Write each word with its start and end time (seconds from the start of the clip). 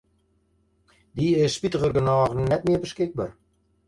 Dy 1.15 1.27
is 1.45 1.55
spitigernôch 1.57 2.31
net 2.49 2.65
mear 2.65 2.79
beskikber. 2.85 3.29